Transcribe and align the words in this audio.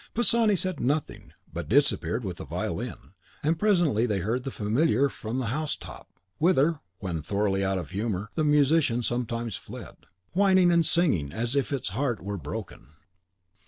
Pisani 0.15 0.55
said 0.55 0.79
nothing, 0.79 1.31
but 1.53 1.69
disappeared 1.69 2.23
with 2.23 2.37
the 2.37 2.43
violin; 2.43 3.13
and 3.43 3.59
presently 3.59 4.07
they 4.07 4.17
heard 4.17 4.43
the 4.45 4.49
Familiar 4.49 5.09
from 5.09 5.37
the 5.37 5.45
house 5.53 5.75
top 5.75 6.09
(whither, 6.39 6.79
when 6.97 7.21
thoroughly 7.21 7.63
out 7.63 7.77
of 7.77 7.91
humour, 7.91 8.31
the 8.33 8.43
musician 8.43 9.03
sometimes 9.03 9.55
fled), 9.55 9.97
whining 10.33 10.71
and 10.71 10.87
sighing 10.87 11.31
as 11.31 11.55
if 11.55 11.71
its 11.71 11.89
heart 11.89 12.19
were 12.19 12.37
broken. 12.39 12.87